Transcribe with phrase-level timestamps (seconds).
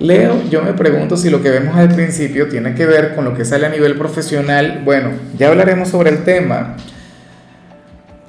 [0.00, 3.34] Leo, yo me pregunto si lo que vemos al principio tiene que ver con lo
[3.34, 4.82] que sale a nivel profesional.
[4.84, 6.74] Bueno, ya hablaremos sobre el tema.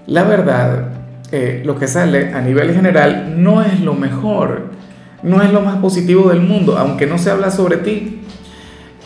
[0.06, 0.90] La verdad,
[1.32, 4.70] eh, lo que sale a nivel general no es lo mejor,
[5.24, 8.22] no es lo más positivo del mundo, aunque no se habla sobre ti.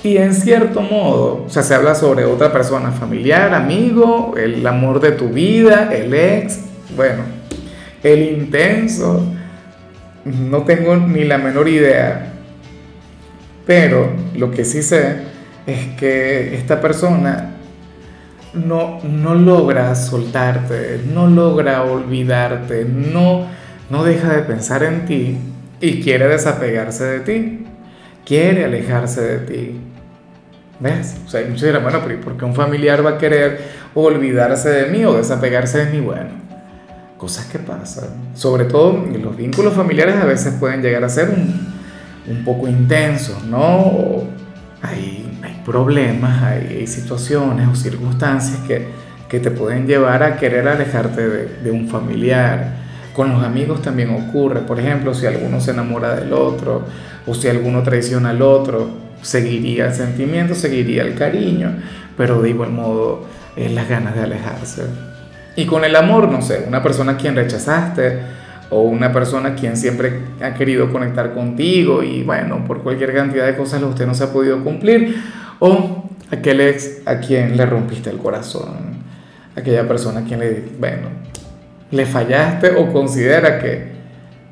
[0.03, 4.99] Y en cierto modo, o sea, se habla sobre otra persona, familiar, amigo, el amor
[4.99, 6.59] de tu vida, el ex,
[6.95, 7.23] bueno,
[8.03, 9.25] el intenso.
[10.25, 12.33] No tengo ni la menor idea
[13.69, 15.17] pero lo que sí sé
[15.67, 17.51] es que esta persona
[18.55, 23.45] no, no logra soltarte, no logra olvidarte, no,
[23.91, 25.38] no deja de pensar en ti
[25.79, 27.66] y quiere desapegarse de ti,
[28.25, 29.79] quiere alejarse de ti.
[30.79, 31.17] ¿Ves?
[31.27, 33.61] O sea, muchos dirán, bueno, pero ¿por qué un familiar va a querer
[33.94, 35.99] olvidarse de mí o desapegarse de mí?
[35.99, 36.31] Bueno,
[37.19, 38.31] cosas que pasan.
[38.33, 41.78] Sobre todo los vínculos familiares a veces pueden llegar a ser un,
[42.28, 44.39] un poco intensos, ¿no?
[44.81, 48.88] hay, hay, problemas, hay, situaciones o circunstancias que,
[49.28, 51.28] que, te pueden llevar a querer alejarte
[51.64, 52.80] de, un familiar.
[53.14, 56.86] Con los amigos también ocurre, por ejemplo, si alguno se enamora del otro
[57.28, 58.90] o si alguno traiciona al otro,
[59.22, 61.73] seguiría el sentimiento, seguiría el cariño,
[62.16, 63.25] pero de igual modo
[63.56, 64.84] es las ganas de alejarse.
[65.56, 68.20] Y con el amor, no sé, una persona a quien rechazaste,
[68.70, 73.56] o una persona quien siempre ha querido conectar contigo y bueno, por cualquier cantidad de
[73.56, 75.22] cosas usted no se ha podido cumplir,
[75.59, 79.00] o aquel ex a quien le rompiste el corazón,
[79.56, 81.08] aquella persona a quien le, bueno,
[81.92, 83.88] le fallaste o considera que,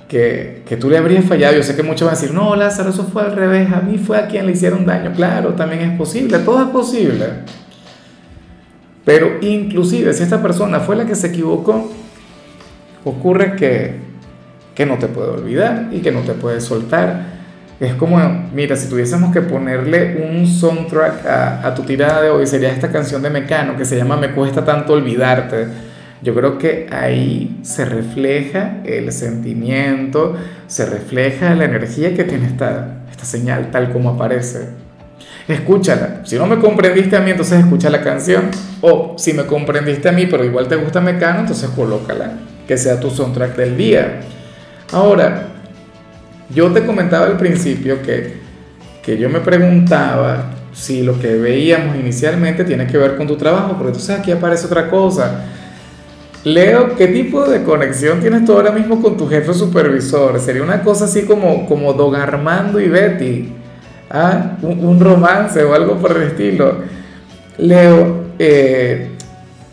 [0.07, 1.55] que, que tú le habrías fallado.
[1.55, 3.99] Yo sé que muchos van a decir, no, Lázaro, eso fue al revés, a mí
[3.99, 5.13] fue a quien le hicieron daño.
[5.15, 7.25] Claro, también es posible, todo es posible.
[9.05, 11.91] Pero inclusive si esta persona fue la que se equivocó,
[13.05, 14.06] ocurre que
[14.77, 17.37] que no te puede olvidar y que no te puede soltar.
[17.79, 18.19] Es como,
[18.53, 23.23] mira, si tuviésemos que ponerle un soundtrack a, tu tirada de hoy, sería esta canción
[23.23, 25.65] de Mecano que se llama Me cuesta tanto olvidarte.
[26.21, 30.35] Yo creo que ahí se refleja el sentimiento,
[30.67, 34.69] se refleja la energía que tiene esta, esta señal tal como aparece.
[35.47, 36.21] Escúchala.
[36.23, 38.51] Si no me comprendiste a mí, entonces escucha la canción.
[38.81, 42.33] O si me comprendiste a mí, pero igual te gusta Mecano, entonces colócala.
[42.67, 44.21] Que sea tu soundtrack del día.
[44.91, 45.47] Ahora,
[46.49, 48.37] yo te comentaba al principio que,
[49.03, 53.75] que yo me preguntaba si lo que veíamos inicialmente tiene que ver con tu trabajo,
[53.77, 55.45] porque tú sabes aquí aparece otra cosa.
[56.43, 60.39] Leo, ¿qué tipo de conexión tienes tú ahora mismo con tu jefe supervisor?
[60.39, 63.53] Sería una cosa así como, como Don Armando y Betty,
[64.09, 64.57] ¿ah?
[64.61, 66.77] un, romance o algo por el estilo.
[67.57, 69.09] Leo, eh,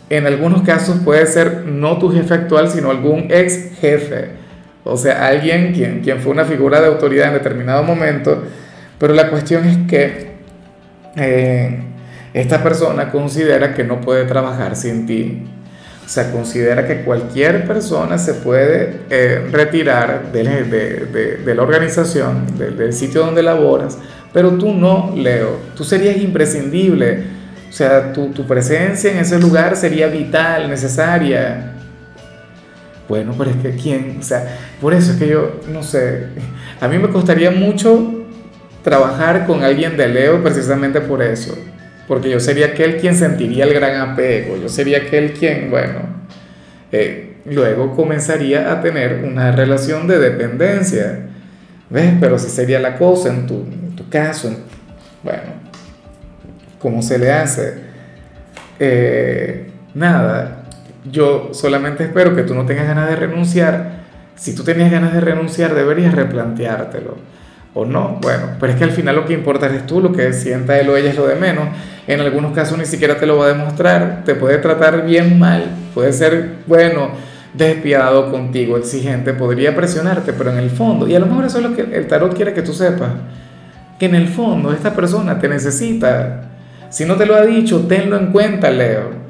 [0.09, 4.44] en algunos casos puede ser no tu jefe actual, sino algún ex jefe.
[4.85, 8.45] O sea, alguien quien, quien fue una figura de autoridad en determinado momento,
[8.99, 10.35] pero la cuestión es que
[11.17, 11.79] eh,
[12.35, 15.47] esta persona considera que no puede trabajar sin ti.
[16.05, 22.59] O sea, considera que cualquier persona se puede eh, retirar de, de, de, la organización,
[22.59, 23.99] del sitio donde laboras,
[24.35, 25.61] pero tú no, Leo.
[25.75, 27.23] Tú serías imprescindible.
[27.71, 31.74] O sea, tu, tu presencia en ese lugar sería vital, necesaria.
[33.09, 36.29] Bueno, pero es que quién, o sea, por eso es que yo, no sé,
[36.81, 38.25] a mí me costaría mucho
[38.83, 41.57] trabajar con alguien de Leo precisamente por eso,
[42.09, 46.01] porque yo sería aquel quien sentiría el gran apego, yo sería aquel quien, bueno,
[46.93, 51.27] eh, luego comenzaría a tener una relación de dependencia,
[51.91, 52.15] ¿ves?
[52.19, 53.65] Pero si sería la cosa en tu,
[54.11, 54.55] caso,
[55.23, 55.43] bueno,
[56.79, 57.75] ¿cómo se le hace?
[58.79, 60.64] Eh, nada,
[61.05, 64.05] yo solamente espero que tú no tengas ganas de renunciar.
[64.37, 67.17] Si tú tenías ganas de renunciar, deberías replanteártelo.
[67.75, 70.33] O no, bueno, pero es que al final lo que importa eres tú, lo que
[70.33, 71.69] sienta él o ella es lo de menos.
[72.07, 75.65] En algunos casos ni siquiera te lo va a demostrar, te puede tratar bien mal,
[75.93, 77.11] puede ser, bueno,
[77.53, 81.65] despiadado contigo, exigente, podría presionarte, pero en el fondo, y a lo mejor eso es
[81.65, 83.11] lo que el tarot quiere que tú sepas,
[83.99, 86.43] que en el fondo esta persona te necesita.
[86.91, 89.24] Si no te lo ha dicho, tenlo en cuenta, Leo.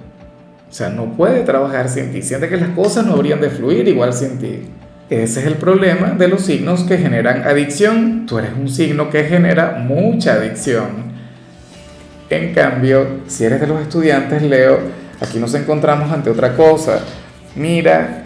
[0.75, 2.21] O sea, no puede trabajar sin ti.
[2.21, 4.63] Siente que las cosas no habrían de fluir igual sin ti.
[5.09, 8.27] Ese es el problema de los signos que generan adicción.
[8.27, 11.13] Tú eres un signo que genera mucha adicción.
[12.29, 14.81] En cambio, si eres de los estudiantes, Leo,
[15.21, 16.99] aquí nos encontramos ante otra cosa.
[17.55, 18.25] Mira,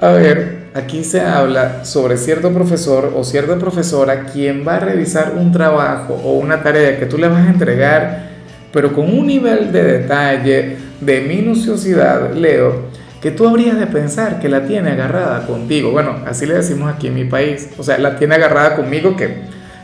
[0.00, 5.32] a ver, aquí se habla sobre cierto profesor o cierta profesora quien va a revisar
[5.36, 8.28] un trabajo o una tarea que tú le vas a entregar,
[8.72, 12.82] pero con un nivel de detalle, de minuciosidad, Leo,
[13.20, 15.90] que tú habrías de pensar que la tiene agarrada contigo.
[15.92, 17.70] Bueno, así le decimos aquí en mi país.
[17.78, 19.36] O sea, la tiene agarrada conmigo que,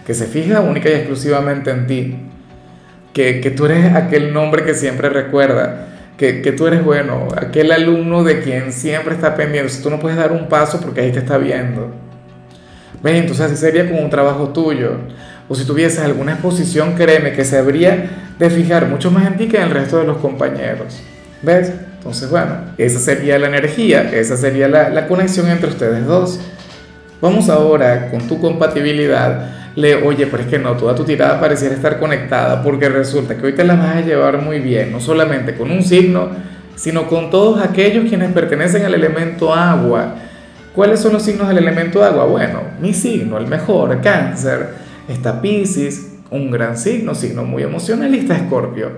[0.06, 2.16] que se fija única y exclusivamente en ti.
[3.14, 5.86] Que, que tú eres aquel nombre que siempre recuerda.
[6.18, 9.70] Que, que, tú eres bueno, aquel alumno de quien siempre está pendiente.
[9.70, 11.94] Si tú no puedes dar un paso porque ahí te está viendo.
[13.02, 13.14] ¿Ves?
[13.16, 14.98] Entonces así sería como un trabajo tuyo.
[15.48, 19.48] O si tuvieses alguna exposición, créeme que se habría de fijar mucho más en ti
[19.48, 21.02] que en el resto de los compañeros.
[21.42, 21.72] ¿Ves?
[21.98, 26.40] Entonces, bueno, esa sería la energía, esa sería la, la conexión entre ustedes dos.
[27.20, 29.74] Vamos ahora con tu compatibilidad.
[29.76, 33.46] Le, oye, pero es que no, toda tu tirada pareciera estar conectada porque resulta que
[33.46, 36.30] hoy te la vas a llevar muy bien, no solamente con un signo,
[36.74, 40.14] sino con todos aquellos quienes pertenecen al elemento agua.
[40.74, 42.24] ¿Cuáles son los signos del elemento agua?
[42.24, 44.68] Bueno, mi signo, el mejor, cáncer,
[45.08, 48.90] está Pisces, un gran signo, signo muy emocionalista, Escorpio.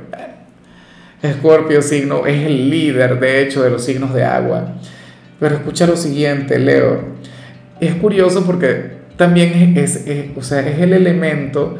[1.22, 4.74] Escorpio signo es el líder, de hecho, de los signos de agua.
[5.38, 7.00] Pero escucha lo siguiente, Leo.
[7.80, 10.04] Es curioso porque también es,
[10.36, 11.78] o sea, es el elemento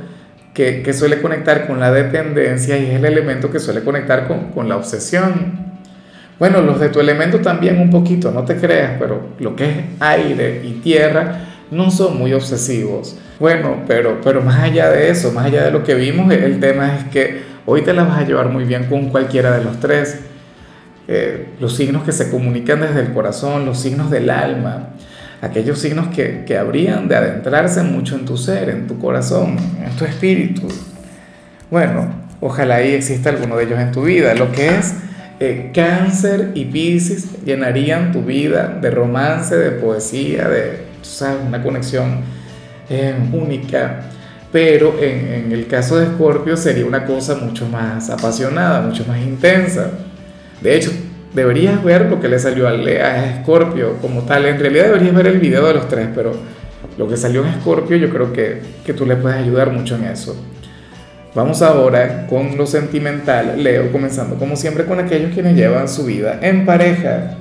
[0.55, 4.51] que, que, suele conectar con la dependencia y es el elemento que suele conectar con,
[4.51, 5.73] con la obsesión.
[6.39, 9.77] Bueno, los de tu elemento también un poquito, no te creas, pero lo que es
[10.01, 13.17] aire y tierra no son muy obsesivos.
[13.41, 16.97] Bueno, pero, pero más allá de eso, más allá de lo que vimos, el tema
[16.97, 20.19] es que Hoy te la vas a llevar muy bien con cualquiera de los tres.
[21.07, 24.91] Eh, los signos que se comunican desde el corazón, los signos del alma,
[25.41, 29.97] aquellos signos que, que, habrían de adentrarse mucho en tu ser, en tu corazón, en
[29.97, 30.69] tu espíritu.
[31.71, 32.09] Bueno,
[32.41, 34.35] ojalá ahí exista alguno de ellos en tu vida.
[34.35, 34.95] Lo que es
[35.41, 41.39] eh, cáncer y piscis llenarían tu vida de romance, de poesía, de ¿sabes?
[41.47, 42.21] una conexión
[42.89, 44.03] eh, única
[44.53, 49.91] pero en, el caso de Scorpio sería una cosa mucho más apasionada, mucho más intensa.
[50.61, 50.93] De hecho,
[51.35, 54.45] deberías ver lo que le salió a, a Scorpio como tal.
[54.45, 56.33] En realidad deberías ver el video de los tres, pero
[56.99, 60.05] lo que salió en Scorpio yo creo que, que tú le puedes ayudar mucho en
[60.05, 60.37] eso.
[61.35, 66.39] Vamos ahora con lo sentimental, Leo, comenzando como siempre con aquellos quienes llevan su vida
[66.43, 67.39] en pareja.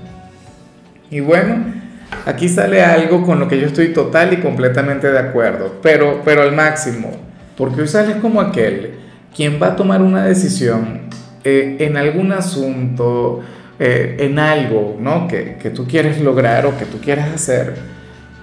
[1.10, 1.81] Y bueno,
[2.26, 6.44] Aquí sale algo con lo que yo estoy total y completamente de acuerdo, pero, pero
[6.44, 7.12] al máximo,
[7.58, 8.96] porque hoy sales como aquel
[9.36, 11.02] quien va a tomar una decisión
[11.44, 13.42] eh, en algún asunto,
[13.80, 15.28] eh, en algo ¿no?
[15.28, 17.76] que, que, tú quieres lograr o que tú quieres hacer,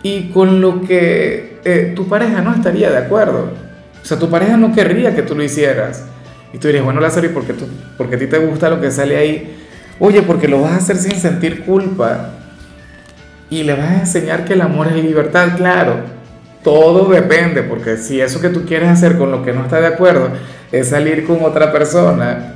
[0.02, 3.52] y con lo que eh, tu pareja no estaría de acuerdo.
[4.02, 6.04] O sea, tu pareja no querría que tú lo hicieras.
[6.52, 7.66] Y tú dirías, bueno, Lázaro, ¿y por qué, tú,
[7.96, 9.56] porque a ti te gusta lo que sale ahí?
[9.98, 12.37] Oye, porque lo vas a hacer sin sentir culpa
[13.50, 16.18] y le vas a enseñar que el amor es libertad, claro.
[16.62, 19.86] Todo depende, porque si eso que tú quieres hacer con lo que no está de
[19.86, 20.30] acuerdo
[20.70, 22.54] es salir con otra persona,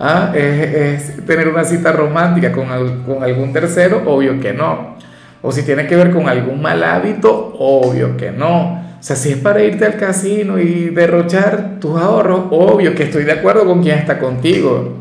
[0.00, 0.32] ¿ah?
[0.34, 2.66] es, tener una cita romántica con,
[3.04, 4.96] con algún tercero, obvio que no.
[5.42, 8.82] O si tiene que ver con algún mal hábito, obvio que no.
[8.98, 13.24] O sea, si es para irte al casino y derrochar tus ahorros, obvio que estoy
[13.24, 14.98] de acuerdo con quien está contigo.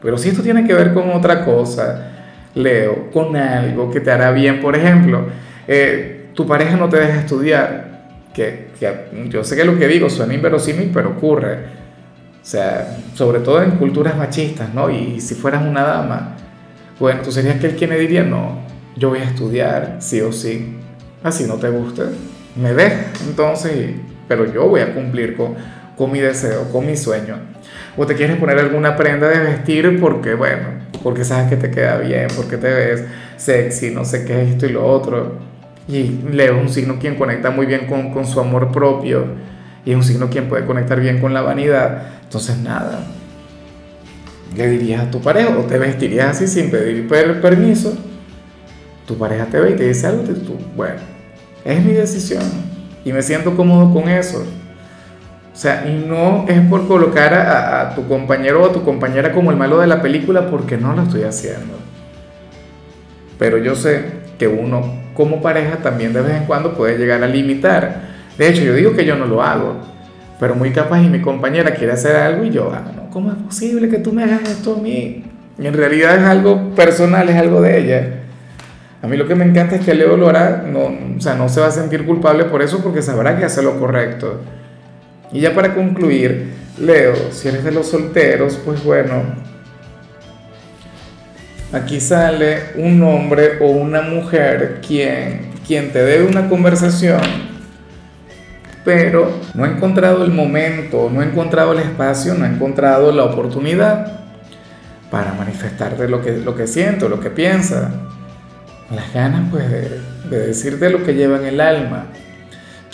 [0.00, 2.15] Pero si esto tiene que ver con otra cosa,
[2.56, 4.60] Leo, con algo que te hará bien.
[4.60, 5.26] Por ejemplo,
[5.68, 8.68] eh, tu pareja no te deja estudiar, que,
[9.28, 11.58] yo sé que lo que digo suena inverosímil, pero ocurre.
[12.40, 14.88] O sea, sobre todo en culturas machistas, ¿no?
[14.90, 16.36] Y, si fueras una dama,
[16.98, 18.60] bueno, tú serías aquel quien le diría, no,
[18.96, 20.76] yo voy a estudiar, sí o sí.
[21.22, 22.04] Así no te gusta,
[22.54, 23.96] me deja, entonces,
[24.28, 25.56] pero yo voy a cumplir con,
[25.96, 27.36] con mi deseo, con mi sueño.
[27.96, 30.75] O te quieres poner alguna prenda de vestir porque, bueno,
[31.06, 33.04] porque sabes que te queda bien, porque te ves
[33.36, 35.38] sexy, no sé qué, esto y lo otro.
[35.86, 39.24] Y Leo es un signo quien conecta muy bien con, con su amor propio
[39.84, 42.02] y es un signo quien puede conectar bien con la vanidad.
[42.24, 43.06] Entonces, nada,
[44.56, 47.06] le dirías a tu pareja o te vestirías así sin pedir
[47.40, 47.96] permiso.
[49.06, 50.98] Tu pareja te ve y te dice algo y tú, bueno,
[51.64, 52.42] es mi decisión
[53.04, 54.44] y me siento cómodo con eso.
[55.56, 59.50] O sea, y no es por colocar a, tu compañero o a tu compañera como
[59.50, 61.72] el malo de la película porque no lo estoy haciendo.
[63.38, 64.04] Pero yo sé
[64.38, 64.82] que uno
[65.14, 68.02] como pareja también de vez en cuando puede llegar a limitar.
[68.36, 69.76] De hecho, yo digo que yo no lo hago,
[70.38, 73.36] pero muy capaz y mi compañera quiere hacer algo y yo, ah, no, ¿cómo es
[73.38, 75.24] posible que tú me hagas esto a mí?
[75.58, 78.08] Y en realidad es algo personal, es algo de ella.
[79.00, 81.48] A mí lo que me encanta es que Leo lo hará, no, o sea, no
[81.48, 84.42] se va a sentir culpable por eso porque sabrá que hace lo correcto.
[85.32, 89.22] Y ya para concluir, Leo, si eres de los solteros, pues bueno,
[91.72, 97.20] aquí sale un hombre o una mujer quien, quien te debe una conversación,
[98.84, 103.24] pero no ha encontrado el momento, no ha encontrado el espacio, no ha encontrado la
[103.24, 104.20] oportunidad
[105.10, 107.90] para manifestarte lo que, lo que siento, lo que piensa.
[108.94, 112.06] Las ganas pues de, de decirte lo que lleva en el alma.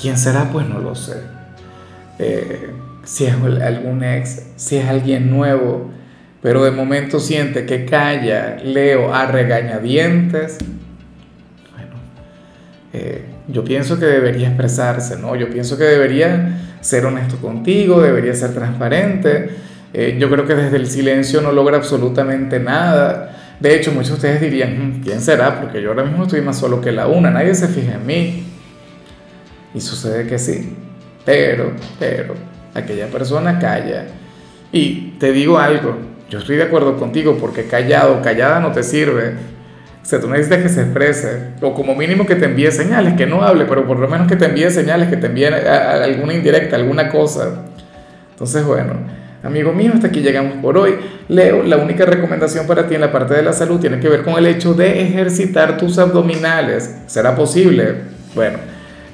[0.00, 0.48] ¿Quién será?
[0.50, 1.41] Pues no lo sé.
[2.18, 2.70] Eh,
[3.04, 5.90] si es algún ex, si es alguien nuevo,
[6.40, 10.58] pero de momento siente que calla, leo a regañadientes.
[11.72, 11.94] Bueno,
[12.92, 15.36] eh, yo pienso que debería expresarse, ¿no?
[15.36, 19.50] Yo pienso que debería ser honesto contigo, debería ser transparente.
[19.94, 23.36] Eh, yo creo que desde el silencio no logra absolutamente nada.
[23.60, 25.60] De hecho, muchos de ustedes dirían, mm, ¿quién será?
[25.60, 28.44] Porque yo ahora mismo estoy más solo que la una, nadie se fija en mí.
[29.74, 30.74] Y sucede que sí.
[31.24, 32.34] Pero, pero,
[32.74, 34.06] aquella persona calla.
[34.72, 35.96] Y te digo algo,
[36.28, 39.34] yo estoy de acuerdo contigo porque callado, callada no te sirve.
[40.02, 43.42] O sea, tú que se exprese, o como mínimo que te envíe señales, que no
[43.42, 47.08] hable, pero por lo menos que te envíe señales, que te envíe alguna indirecta, alguna
[47.08, 47.66] cosa.
[48.32, 48.94] Entonces, bueno,
[49.44, 50.96] amigo mío, hasta aquí llegamos por hoy.
[51.28, 54.24] Leo, la única recomendación para ti en la parte de la salud tiene que ver
[54.24, 56.96] con el hecho de ejercitar tus abdominales.
[57.06, 57.94] ¿Será posible?
[58.34, 58.58] Bueno,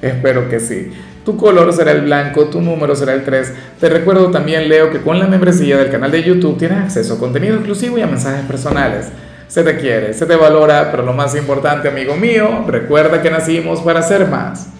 [0.01, 0.91] espero que sí.
[1.25, 3.53] Tu color será el blanco, tu número será el 3.
[3.79, 7.19] Te recuerdo también, Leo, que con la membresía del canal de YouTube tienes acceso a
[7.19, 9.09] contenido exclusivo y a mensajes personales.
[9.47, 13.81] Se te quiere, se te valora, pero lo más importante, amigo mío, recuerda que nacimos
[13.81, 14.78] para ser más.